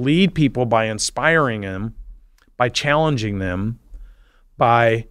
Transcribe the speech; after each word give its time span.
lead 0.00 0.34
people 0.34 0.66
by 0.66 0.86
inspiring 0.86 1.60
them, 1.60 1.94
by 2.56 2.68
challenging 2.68 3.38
them, 3.38 3.78
by 4.56 5.06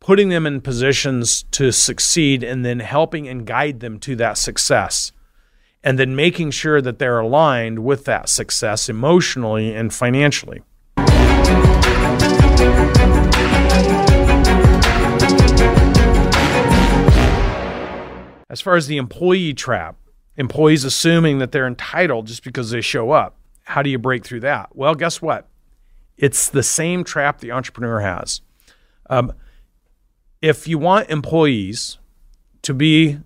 putting 0.00 0.28
them 0.28 0.46
in 0.46 0.60
positions 0.60 1.44
to 1.44 1.72
succeed 1.72 2.42
and 2.42 2.64
then 2.64 2.80
helping 2.80 3.26
and 3.26 3.46
guide 3.46 3.80
them 3.80 3.98
to 3.98 4.14
that 4.16 4.36
success. 4.36 5.12
And 5.82 5.98
then 5.98 6.16
making 6.16 6.50
sure 6.50 6.80
that 6.80 6.98
they're 6.98 7.20
aligned 7.20 7.84
with 7.84 8.04
that 8.04 8.28
success 8.28 8.88
emotionally 8.88 9.74
and 9.74 9.92
financially. 9.92 10.62
As 18.48 18.60
far 18.60 18.76
as 18.76 18.86
the 18.86 18.96
employee 18.98 19.52
trap, 19.52 19.96
employees 20.36 20.84
assuming 20.84 21.38
that 21.38 21.52
they're 21.52 21.66
entitled 21.66 22.26
just 22.26 22.44
because 22.44 22.70
they 22.70 22.80
show 22.80 23.10
up. 23.10 23.36
How 23.64 23.82
do 23.82 23.90
you 23.90 23.98
break 23.98 24.24
through 24.24 24.40
that? 24.40 24.74
Well, 24.74 24.94
guess 24.94 25.20
what? 25.20 25.48
It's 26.16 26.48
the 26.48 26.62
same 26.62 27.02
trap 27.02 27.40
the 27.40 27.52
entrepreneur 27.52 28.00
has. 28.00 28.40
Um, 29.10 29.32
if 30.40 30.68
you 30.68 30.78
want 30.78 31.10
employees 31.10 31.98
to 32.62 32.74
be 32.74 33.18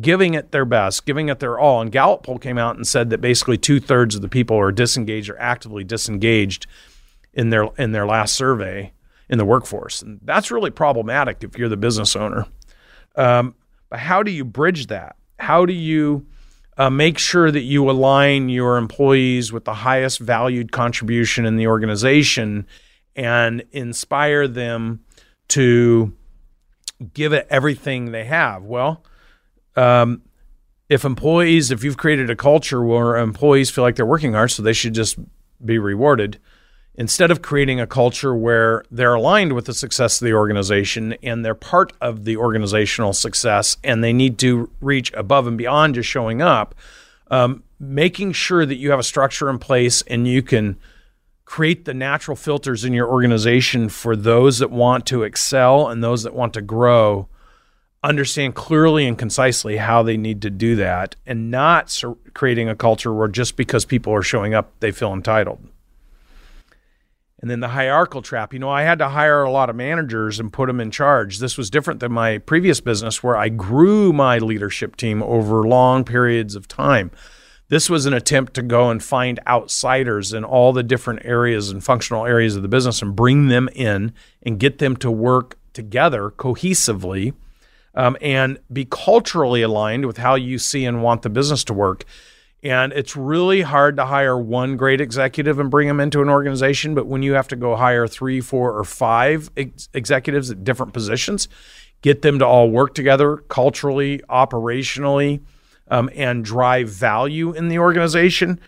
giving 0.00 0.34
it 0.34 0.50
their 0.52 0.64
best, 0.64 1.06
giving 1.06 1.28
it 1.28 1.38
their 1.38 1.58
all, 1.58 1.80
and 1.80 1.92
Gallup 1.92 2.24
poll 2.24 2.38
came 2.38 2.58
out 2.58 2.76
and 2.76 2.86
said 2.86 3.10
that 3.10 3.20
basically 3.20 3.58
two 3.58 3.78
thirds 3.78 4.14
of 4.14 4.22
the 4.22 4.28
people 4.28 4.56
are 4.58 4.72
disengaged 4.72 5.30
or 5.30 5.38
actively 5.38 5.84
disengaged 5.84 6.66
in 7.32 7.50
their 7.50 7.68
in 7.78 7.92
their 7.92 8.06
last 8.06 8.34
survey 8.34 8.92
in 9.28 9.38
the 9.38 9.44
workforce, 9.44 10.02
and 10.02 10.20
that's 10.22 10.50
really 10.50 10.70
problematic 10.70 11.44
if 11.44 11.58
you're 11.58 11.68
the 11.68 11.76
business 11.76 12.16
owner. 12.16 12.46
Um, 13.14 13.54
but 13.88 14.00
how 14.00 14.22
do 14.22 14.30
you 14.30 14.44
bridge 14.44 14.86
that? 14.88 15.16
How 15.38 15.66
do 15.66 15.72
you 15.72 16.26
uh, 16.78 16.90
make 16.90 17.18
sure 17.18 17.50
that 17.50 17.62
you 17.62 17.90
align 17.90 18.48
your 18.48 18.76
employees 18.76 19.52
with 19.52 19.64
the 19.64 19.74
highest 19.74 20.20
valued 20.20 20.72
contribution 20.72 21.46
in 21.46 21.56
the 21.56 21.66
organization 21.66 22.66
and 23.14 23.64
inspire 23.72 24.46
them 24.46 25.00
to 25.48 26.14
give 27.14 27.32
it 27.32 27.46
everything 27.50 28.12
they 28.12 28.24
have? 28.24 28.62
Well, 28.64 29.04
um, 29.74 30.22
if 30.88 31.04
employees, 31.04 31.70
if 31.70 31.82
you've 31.82 31.96
created 31.96 32.30
a 32.30 32.36
culture 32.36 32.82
where 32.82 33.16
employees 33.16 33.70
feel 33.70 33.82
like 33.82 33.96
they're 33.96 34.06
working 34.06 34.34
hard, 34.34 34.50
so 34.50 34.62
they 34.62 34.72
should 34.72 34.94
just 34.94 35.18
be 35.64 35.78
rewarded, 35.78 36.38
instead 36.96 37.30
of 37.30 37.42
creating 37.42 37.80
a 37.80 37.86
culture 37.86 38.34
where 38.34 38.84
they're 38.90 39.14
aligned 39.14 39.52
with 39.52 39.66
the 39.66 39.74
success 39.74 40.20
of 40.20 40.26
the 40.26 40.32
organization 40.32 41.12
and 41.22 41.44
they're 41.44 41.54
part 41.54 41.92
of 42.00 42.24
the 42.24 42.36
organizational 42.36 43.12
success 43.12 43.76
and 43.84 44.02
they 44.02 44.12
need 44.12 44.38
to 44.38 44.70
reach 44.80 45.12
above 45.12 45.46
and 45.46 45.58
beyond 45.58 45.94
just 45.94 46.08
showing 46.08 46.40
up, 46.40 46.74
um, 47.30 47.62
making 47.78 48.32
sure 48.32 48.64
that 48.64 48.76
you 48.76 48.90
have 48.90 48.98
a 48.98 49.04
structure 49.04 49.50
in 49.50 49.58
place 49.58 50.02
and 50.02 50.26
you 50.26 50.42
can 50.42 50.76
create 51.44 51.84
the 51.84 51.94
natural 51.94 52.36
filters 52.36 52.84
in 52.84 52.92
your 52.92 53.08
organization 53.08 53.88
for 53.88 54.16
those 54.16 54.58
that 54.58 54.70
want 54.70 55.06
to 55.06 55.22
excel 55.22 55.88
and 55.88 56.02
those 56.02 56.22
that 56.22 56.34
want 56.34 56.54
to 56.54 56.62
grow. 56.62 57.28
Understand 58.02 58.54
clearly 58.54 59.06
and 59.06 59.18
concisely 59.18 59.76
how 59.76 60.02
they 60.02 60.16
need 60.16 60.42
to 60.42 60.50
do 60.50 60.76
that 60.76 61.16
and 61.26 61.50
not 61.50 62.02
creating 62.34 62.68
a 62.68 62.76
culture 62.76 63.12
where 63.12 63.28
just 63.28 63.56
because 63.56 63.84
people 63.84 64.12
are 64.12 64.22
showing 64.22 64.54
up, 64.54 64.72
they 64.80 64.90
feel 64.90 65.12
entitled. 65.12 65.60
And 67.46 67.50
then 67.52 67.60
the 67.60 67.68
hierarchical 67.68 68.22
trap. 68.22 68.52
You 68.52 68.58
know, 68.58 68.70
I 68.70 68.82
had 68.82 68.98
to 68.98 69.08
hire 69.08 69.44
a 69.44 69.50
lot 69.52 69.70
of 69.70 69.76
managers 69.76 70.40
and 70.40 70.52
put 70.52 70.66
them 70.66 70.80
in 70.80 70.90
charge. 70.90 71.38
This 71.38 71.56
was 71.56 71.70
different 71.70 72.00
than 72.00 72.10
my 72.10 72.38
previous 72.38 72.80
business 72.80 73.22
where 73.22 73.36
I 73.36 73.50
grew 73.50 74.12
my 74.12 74.38
leadership 74.38 74.96
team 74.96 75.22
over 75.22 75.62
long 75.62 76.02
periods 76.02 76.56
of 76.56 76.66
time. 76.66 77.12
This 77.68 77.88
was 77.88 78.04
an 78.04 78.14
attempt 78.14 78.54
to 78.54 78.62
go 78.62 78.90
and 78.90 79.00
find 79.00 79.38
outsiders 79.46 80.32
in 80.32 80.42
all 80.42 80.72
the 80.72 80.82
different 80.82 81.20
areas 81.24 81.70
and 81.70 81.84
functional 81.84 82.26
areas 82.26 82.56
of 82.56 82.62
the 82.62 82.68
business 82.68 83.00
and 83.00 83.14
bring 83.14 83.46
them 83.46 83.68
in 83.76 84.12
and 84.42 84.58
get 84.58 84.80
them 84.80 84.96
to 84.96 85.08
work 85.08 85.56
together 85.72 86.32
cohesively 86.32 87.32
um, 87.94 88.16
and 88.20 88.58
be 88.72 88.84
culturally 88.84 89.62
aligned 89.62 90.04
with 90.04 90.16
how 90.16 90.34
you 90.34 90.58
see 90.58 90.84
and 90.84 91.00
want 91.00 91.22
the 91.22 91.30
business 91.30 91.62
to 91.62 91.72
work. 91.72 92.04
And 92.62 92.92
it's 92.92 93.14
really 93.14 93.62
hard 93.62 93.96
to 93.96 94.06
hire 94.06 94.36
one 94.36 94.76
great 94.76 95.00
executive 95.00 95.58
and 95.58 95.70
bring 95.70 95.88
them 95.88 96.00
into 96.00 96.22
an 96.22 96.28
organization. 96.28 96.94
But 96.94 97.06
when 97.06 97.22
you 97.22 97.34
have 97.34 97.48
to 97.48 97.56
go 97.56 97.76
hire 97.76 98.06
three, 98.08 98.40
four, 98.40 98.76
or 98.76 98.82
five 98.84 99.50
ex- 99.56 99.88
executives 99.94 100.50
at 100.50 100.64
different 100.64 100.92
positions, 100.92 101.48
get 102.02 102.22
them 102.22 102.38
to 102.38 102.46
all 102.46 102.70
work 102.70 102.94
together 102.94 103.38
culturally, 103.48 104.20
operationally, 104.30 105.42
um, 105.88 106.10
and 106.14 106.44
drive 106.44 106.88
value 106.88 107.52
in 107.52 107.68
the 107.68 107.78
organization, 107.78 108.58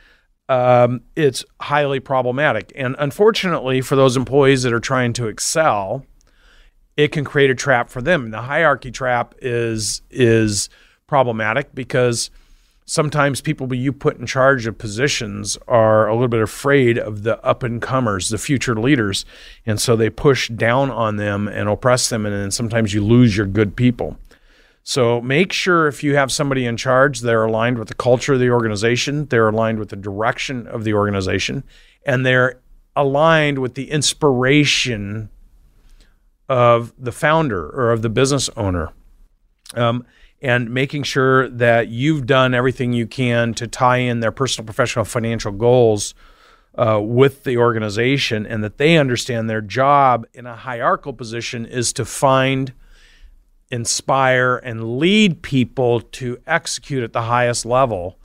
um, 0.48 1.00
it's 1.16 1.44
highly 1.60 2.00
problematic. 2.00 2.72
And 2.74 2.94
unfortunately, 2.98 3.80
for 3.80 3.96
those 3.96 4.16
employees 4.16 4.62
that 4.62 4.72
are 4.72 4.80
trying 4.80 5.12
to 5.14 5.26
excel, 5.26 6.06
it 6.96 7.12
can 7.12 7.24
create 7.24 7.50
a 7.50 7.54
trap 7.54 7.90
for 7.90 8.02
them. 8.02 8.30
The 8.30 8.42
hierarchy 8.42 8.90
trap 8.90 9.34
is 9.40 10.02
is 10.10 10.68
problematic 11.06 11.74
because 11.74 12.30
sometimes 12.88 13.42
people 13.42 13.72
you 13.74 13.92
put 13.92 14.16
in 14.16 14.24
charge 14.24 14.66
of 14.66 14.78
positions 14.78 15.58
are 15.68 16.08
a 16.08 16.14
little 16.14 16.26
bit 16.26 16.40
afraid 16.40 16.98
of 16.98 17.22
the 17.22 17.38
up 17.44 17.62
and 17.62 17.82
comers, 17.82 18.30
the 18.30 18.38
future 18.38 18.74
leaders. 18.74 19.26
And 19.66 19.78
so 19.78 19.94
they 19.94 20.08
push 20.08 20.48
down 20.48 20.90
on 20.90 21.16
them 21.16 21.48
and 21.48 21.68
oppress 21.68 22.08
them. 22.08 22.24
And 22.24 22.34
then 22.34 22.50
sometimes 22.50 22.94
you 22.94 23.04
lose 23.04 23.36
your 23.36 23.44
good 23.44 23.76
people. 23.76 24.16
So 24.84 25.20
make 25.20 25.52
sure 25.52 25.86
if 25.86 26.02
you 26.02 26.16
have 26.16 26.32
somebody 26.32 26.64
in 26.64 26.78
charge, 26.78 27.20
they're 27.20 27.44
aligned 27.44 27.78
with 27.78 27.88
the 27.88 27.94
culture 27.94 28.32
of 28.32 28.40
the 28.40 28.50
organization, 28.50 29.26
they're 29.26 29.50
aligned 29.50 29.78
with 29.78 29.90
the 29.90 29.96
direction 29.96 30.66
of 30.66 30.84
the 30.84 30.94
organization, 30.94 31.64
and 32.06 32.24
they're 32.24 32.58
aligned 32.96 33.58
with 33.58 33.74
the 33.74 33.90
inspiration 33.90 35.28
of 36.48 36.94
the 36.96 37.12
founder 37.12 37.68
or 37.68 37.92
of 37.92 38.00
the 38.00 38.08
business 38.08 38.48
owner. 38.56 38.92
Um, 39.74 40.06
and 40.40 40.70
making 40.70 41.02
sure 41.02 41.48
that 41.48 41.88
you've 41.88 42.26
done 42.26 42.54
everything 42.54 42.92
you 42.92 43.06
can 43.06 43.54
to 43.54 43.66
tie 43.66 43.98
in 43.98 44.20
their 44.20 44.30
personal, 44.30 44.64
professional, 44.64 45.04
financial 45.04 45.52
goals 45.52 46.14
uh, 46.76 47.00
with 47.02 47.42
the 47.42 47.56
organization 47.56 48.46
and 48.46 48.62
that 48.62 48.78
they 48.78 48.96
understand 48.96 49.50
their 49.50 49.60
job 49.60 50.26
in 50.32 50.46
a 50.46 50.54
hierarchical 50.54 51.12
position 51.12 51.66
is 51.66 51.92
to 51.92 52.04
find, 52.04 52.72
inspire, 53.70 54.58
and 54.58 54.98
lead 54.98 55.42
people 55.42 56.00
to 56.00 56.38
execute 56.46 57.02
at 57.02 57.12
the 57.12 57.22
highest 57.22 57.66
level, 57.66 58.16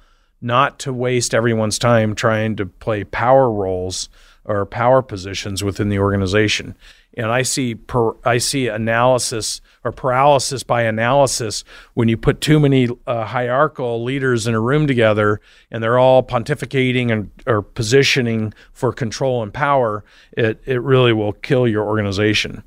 not 0.44 0.78
to 0.80 0.94
waste 0.94 1.34
everyone's 1.34 1.80
time 1.80 2.14
trying 2.14 2.56
to 2.58 2.66
play 2.66 3.04
power 3.04 3.50
roles 3.50 4.10
or 4.46 4.66
power 4.66 5.02
positions 5.02 5.64
within 5.64 5.90
the 5.90 6.00
organization. 6.00 6.76
And 7.16 7.28
I 7.28 7.44
see 7.44 7.76
per, 7.76 8.14
I 8.26 8.40
see 8.40 8.68
analysis 8.68 9.62
or 9.84 9.92
paralysis 9.92 10.64
by 10.64 10.84
analysis 10.84 11.64
when 11.94 12.10
you 12.10 12.18
put 12.18 12.42
too 12.42 12.60
many 12.60 12.90
uh, 13.06 13.26
hierarchical 13.26 14.04
leaders 14.04 14.48
in 14.48 14.56
a 14.56 14.60
room 14.60 14.88
together 14.88 15.40
and 15.70 15.84
they're 15.84 16.00
all 16.00 16.24
pontificating 16.24 17.12
and 17.12 17.30
or 17.46 17.62
positioning 17.62 18.54
for 18.72 18.92
control 18.92 19.44
and 19.44 19.54
power. 19.54 20.04
It 20.32 20.62
it 20.66 20.82
really 20.82 21.14
will 21.14 21.34
kill 21.34 21.68
your 21.68 21.86
organization. 21.86 22.64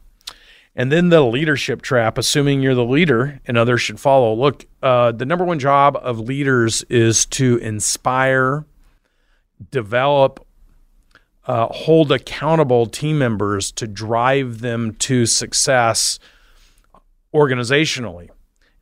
And 0.78 0.92
then 0.92 1.08
the 1.08 1.22
leadership 1.22 1.80
trap, 1.80 2.18
assuming 2.18 2.60
you're 2.60 2.74
the 2.74 2.84
leader 2.84 3.40
and 3.46 3.56
others 3.56 3.80
should 3.80 3.98
follow. 3.98 4.34
Look, 4.34 4.66
uh, 4.82 5.12
the 5.12 5.24
number 5.24 5.44
one 5.44 5.58
job 5.58 5.98
of 6.02 6.20
leaders 6.20 6.82
is 6.90 7.24
to 7.26 7.56
inspire, 7.56 8.66
develop, 9.70 10.46
uh, 11.46 11.68
hold 11.68 12.12
accountable 12.12 12.84
team 12.84 13.18
members 13.18 13.72
to 13.72 13.86
drive 13.86 14.60
them 14.60 14.94
to 14.96 15.24
success 15.24 16.18
organizationally. 17.34 18.28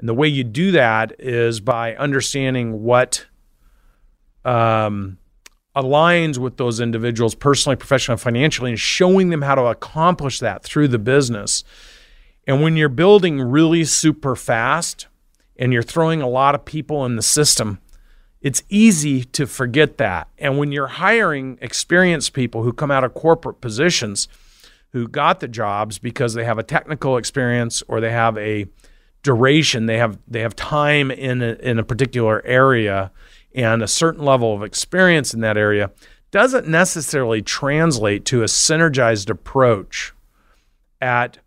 And 0.01 0.09
the 0.09 0.15
way 0.15 0.27
you 0.27 0.43
do 0.43 0.73
that 0.73 1.15
is 1.21 1.61
by 1.61 1.95
understanding 1.95 2.83
what 2.83 3.27
um, 4.45 5.19
aligns 5.77 6.39
with 6.39 6.57
those 6.57 6.81
individuals 6.81 7.35
personally, 7.35 7.77
professionally, 7.77 8.19
financially, 8.19 8.71
and 8.71 8.79
showing 8.79 9.31
them 9.31 9.43
how 9.43 9.55
to 9.55 9.63
accomplish 9.63 10.41
that 10.41 10.63
through 10.63 10.89
the 10.89 10.99
business. 10.99 11.65
And 12.47 12.63
when 12.63 12.77
you're 12.77 12.89
building 12.89 13.41
really 13.41 13.85
super 13.85 14.37
fast 14.37 15.07
and 15.57 15.73
you're 15.73 15.83
throwing 15.83 16.21
a 16.21 16.29
lot 16.29 16.55
of 16.55 16.65
people 16.65 17.05
in 17.05 17.17
the 17.17 17.23
system, 17.23 17.81
it's 18.41 18.63
easy 18.69 19.25
to 19.25 19.47
forget 19.47 19.97
that. 19.99 20.29
And 20.39 20.59
when 20.59 20.71
you're 20.71 20.87
hiring 20.87 21.59
experienced 21.63 22.35
people 22.35 22.63
who 22.63 22.73
come 22.73 22.91
out 22.91 23.05
of 23.05 23.15
corporate 23.15 23.61
positions 23.61 24.29
who 24.93 25.09
got 25.09 25.41
the 25.41 25.49
jobs 25.49 25.99
because 25.99 26.35
they 26.35 26.45
have 26.45 26.59
a 26.59 26.63
technical 26.63 27.17
experience 27.17 27.83
or 27.89 28.01
they 28.01 28.13
have 28.13 28.37
a 28.39 28.67
duration, 29.23 29.87
they 29.87 29.97
have 29.99 30.19
they 30.29 30.41
have 30.41 30.55
time 30.55 31.11
in 31.11 31.43
a, 31.43 31.55
in 31.55 31.79
a 31.79 31.83
particular 31.83 32.45
area 32.45 33.11
and 33.55 33.83
a 33.83 33.89
certain 33.89 34.25
level 34.25 34.55
of 34.55 34.63
experience 34.63 35.33
in 35.33 35.41
that 35.41 35.57
area 35.57 35.91
doesn't 36.31 36.67
necessarily 36.67 37.41
translate 37.41 38.25
to 38.25 38.43
a 38.43 38.47
synergized 38.47 39.31
approach 39.31 40.13
at 41.01 41.39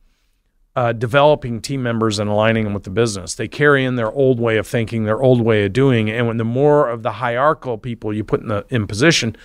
uh, 0.78 0.94
developing 0.94 1.60
team 1.60 1.82
members 1.82 2.20
and 2.20 2.30
aligning 2.30 2.64
them 2.64 2.72
with 2.72 2.84
the 2.84 2.92
business. 2.92 3.34
They 3.34 3.48
carry 3.48 3.84
in 3.84 3.96
their 3.96 4.12
old 4.12 4.40
way 4.40 4.58
of 4.58 4.68
thinking, 4.68 5.06
their 5.06 5.20
old 5.20 5.42
way 5.42 5.66
of 5.66 5.74
doing, 5.74 6.08
and 6.08 6.28
when 6.28 6.38
the 6.38 6.46
more 6.46 6.88
of 6.88 7.02
the 7.02 7.14
hierarchical 7.14 7.80
people 7.80 8.14
you 8.14 8.24
put 8.24 8.42
in 8.42 8.48
the 8.48 8.64
in 8.70 8.86
position, 8.86 9.36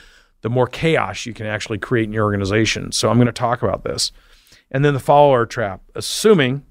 the 0.42 0.50
more 0.50 0.66
chaos 0.66 1.24
you 1.24 1.32
can 1.32 1.46
actually 1.46 1.78
create 1.78 2.04
in 2.04 2.12
your 2.12 2.24
organization. 2.24 2.92
So 2.92 3.08
I'm 3.08 3.16
going 3.16 3.28
to 3.28 3.32
talk 3.32 3.62
about 3.62 3.82
this. 3.82 4.12
And 4.70 4.84
then 4.84 4.92
the 4.92 5.00
follower 5.00 5.46
trap, 5.46 5.80
assuming 5.94 6.66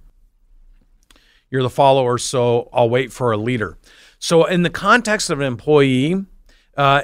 you're 1.50 1.64
the 1.64 1.70
follower, 1.72 2.20
so 2.20 2.70
I'll 2.72 2.90
wait 2.90 3.12
for 3.12 3.32
a 3.32 3.38
leader. 3.38 3.80
So, 4.20 4.46
in 4.46 4.62
the 4.62 4.70
context 4.70 5.32
of 5.32 5.40
an 5.40 5.48
employee, 5.48 6.24
uh, 6.78 7.02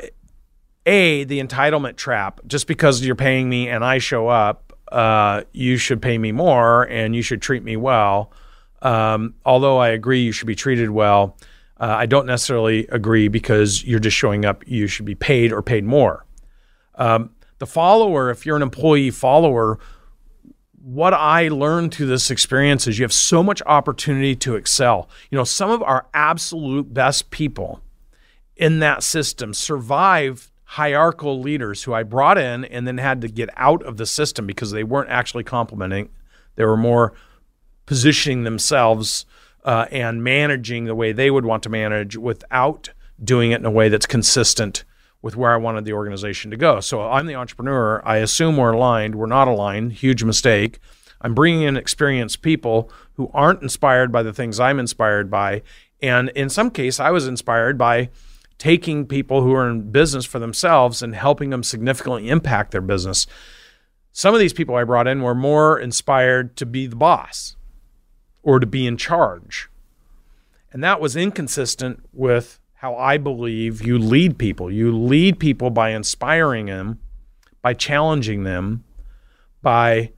A, 0.85 1.23
the 1.23 1.41
entitlement 1.41 1.95
trap, 1.95 2.39
just 2.45 2.67
because 2.67 3.03
you're 3.03 3.15
paying 3.15 3.49
me 3.49 3.67
and 3.67 3.83
I 3.83 3.97
show 3.97 4.27
up, 4.27 4.66
uh, 4.91 5.43
you 5.51 5.77
should 5.77 6.01
pay 6.01 6.17
me 6.17 6.31
more 6.31 6.83
and 6.83 7.15
you 7.15 7.21
should 7.21 7.41
treat 7.41 7.63
me 7.63 7.75
well. 7.75 8.31
Um, 8.81 9.35
although 9.45 9.77
I 9.77 9.89
agree 9.89 10.21
you 10.21 10.31
should 10.31 10.47
be 10.47 10.55
treated 10.55 10.89
well, 10.89 11.37
uh, 11.79 11.95
I 11.97 12.05
don't 12.05 12.25
necessarily 12.25 12.87
agree 12.87 13.27
because 13.27 13.83
you're 13.83 13.99
just 13.99 14.17
showing 14.17 14.45
up, 14.45 14.67
you 14.67 14.87
should 14.87 15.05
be 15.05 15.15
paid 15.15 15.51
or 15.51 15.61
paid 15.61 15.83
more. 15.83 16.25
Um, 16.95 17.31
the 17.59 17.67
follower, 17.67 18.29
if 18.29 18.45
you're 18.45 18.55
an 18.55 18.61
employee 18.61 19.11
follower, 19.11 19.79
what 20.81 21.13
I 21.13 21.49
learned 21.49 21.93
through 21.93 22.05
this 22.07 22.31
experience 22.31 22.87
is 22.87 22.97
you 22.97 23.03
have 23.03 23.13
so 23.13 23.43
much 23.43 23.61
opportunity 23.65 24.35
to 24.37 24.55
excel. 24.55 25.09
You 25.29 25.37
know, 25.37 25.43
some 25.43 25.69
of 25.69 25.83
our 25.83 26.07
absolute 26.13 26.93
best 26.93 27.29
people 27.29 27.81
in 28.55 28.79
that 28.79 29.03
system 29.03 29.53
survive 29.53 30.51
hierarchical 30.71 31.39
leaders 31.39 31.83
who 31.83 31.93
I 31.93 32.03
brought 32.03 32.37
in 32.37 32.65
and 32.65 32.85
then 32.85 32.97
had 32.97 33.21
to 33.21 33.29
get 33.29 33.49
out 33.55 33.81
of 33.83 33.95
the 33.95 34.05
system 34.05 34.45
because 34.45 34.71
they 34.71 34.83
weren't 34.83 35.09
actually 35.09 35.45
complementing. 35.45 36.09
They 36.55 36.65
were 36.65 36.75
more 36.75 37.13
positioning 37.85 38.43
themselves 38.43 39.25
uh, 39.63 39.85
and 39.91 40.23
managing 40.23 40.83
the 40.83 40.93
way 40.93 41.13
they 41.13 41.31
would 41.31 41.45
want 41.45 41.63
to 41.63 41.69
manage 41.69 42.17
without 42.17 42.89
doing 43.23 43.51
it 43.51 43.61
in 43.61 43.65
a 43.65 43.71
way 43.71 43.87
that's 43.87 44.05
consistent 44.05 44.83
with 45.21 45.37
where 45.37 45.53
I 45.53 45.57
wanted 45.57 45.85
the 45.85 45.93
organization 45.93 46.51
to 46.51 46.57
go. 46.57 46.81
So 46.81 47.01
I'm 47.01 47.27
the 47.27 47.35
entrepreneur. 47.35 48.01
I 48.05 48.17
assume 48.17 48.57
we're 48.57 48.73
aligned. 48.73 49.15
We're 49.15 49.25
not 49.25 49.47
aligned. 49.47 49.93
Huge 49.93 50.23
mistake. 50.23 50.79
I'm 51.21 51.33
bringing 51.33 51.61
in 51.61 51.77
experienced 51.77 52.41
people 52.41 52.91
who 53.13 53.31
aren't 53.33 53.63
inspired 53.63 54.11
by 54.11 54.21
the 54.21 54.33
things 54.33 54.59
I'm 54.59 54.79
inspired 54.79 55.31
by. 55.31 55.63
And 56.01 56.29
in 56.29 56.49
some 56.49 56.69
case, 56.69 56.99
I 56.99 57.09
was 57.11 57.25
inspired 57.25 57.77
by 57.77 58.09
taking 58.57 59.05
people 59.05 59.41
who 59.41 59.53
are 59.53 59.69
in 59.69 59.91
business 59.91 60.25
for 60.25 60.39
themselves 60.39 61.01
and 61.01 61.15
helping 61.15 61.49
them 61.49 61.63
significantly 61.63 62.29
impact 62.29 62.71
their 62.71 62.81
business. 62.81 63.27
Some 64.11 64.33
of 64.33 64.39
these 64.39 64.53
people 64.53 64.75
I 64.75 64.83
brought 64.83 65.07
in 65.07 65.21
were 65.21 65.35
more 65.35 65.79
inspired 65.79 66.55
to 66.57 66.65
be 66.65 66.87
the 66.87 66.95
boss 66.95 67.55
or 68.41 68.59
to 68.59 68.65
be 68.65 68.87
in 68.87 68.97
charge. 68.97 69.69
And 70.71 70.83
that 70.83 70.99
was 70.99 71.15
inconsistent 71.15 72.03
with 72.13 72.59
how 72.75 72.95
I 72.95 73.17
believe 73.17 73.85
you 73.85 73.97
lead 73.97 74.37
people. 74.37 74.71
You 74.71 74.95
lead 74.95 75.39
people 75.39 75.69
by 75.69 75.91
inspiring 75.91 76.67
them, 76.67 76.99
by 77.61 77.73
challenging 77.73 78.43
them, 78.43 78.83
by 79.61 80.11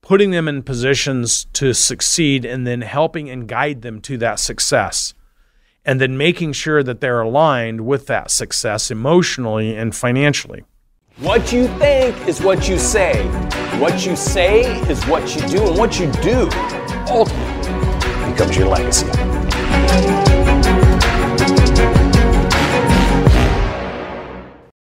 putting 0.00 0.30
them 0.30 0.48
in 0.48 0.62
positions 0.62 1.46
to 1.52 1.74
succeed, 1.74 2.44
and 2.44 2.66
then 2.66 2.80
helping 2.80 3.28
and 3.28 3.46
guide 3.46 3.82
them 3.82 4.00
to 4.00 4.16
that 4.18 4.40
success. 4.40 5.12
And 5.84 6.00
then 6.00 6.18
making 6.18 6.52
sure 6.52 6.82
that 6.82 7.00
they're 7.00 7.20
aligned 7.20 7.86
with 7.86 8.06
that 8.06 8.30
success 8.30 8.90
emotionally 8.90 9.76
and 9.76 9.94
financially. 9.94 10.64
What 11.18 11.52
you 11.52 11.66
think 11.78 12.28
is 12.28 12.40
what 12.40 12.68
you 12.68 12.78
say. 12.78 13.24
What 13.80 14.06
you 14.06 14.14
say 14.14 14.80
is 14.88 15.02
what 15.06 15.34
you 15.34 15.48
do, 15.48 15.66
and 15.66 15.78
what 15.78 15.98
you 15.98 16.10
do 16.22 16.48
ultimately 17.10 18.32
becomes 18.32 18.56
your 18.56 18.68
legacy. 18.68 20.27